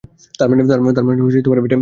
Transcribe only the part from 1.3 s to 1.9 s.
করে।